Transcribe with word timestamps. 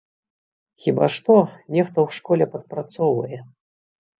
Хіба 0.85 1.09
што, 1.17 1.35
нехта 1.77 1.97
ў 2.07 2.17
школе 2.19 2.45
падпрацоўвае. 2.55 3.39